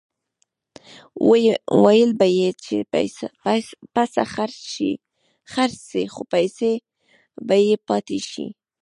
[1.83, 2.75] ویل به یې چې
[3.93, 4.23] پسه
[5.51, 6.71] خرڅ شي خو پیسې
[7.47, 8.45] به یې پاتې شي.